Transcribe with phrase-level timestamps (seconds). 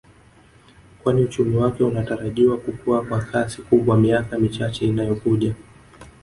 [1.03, 5.55] Kwani uchumi wake unatarajiwa kukua kwa kasi kubwa miaka michache inayo kuja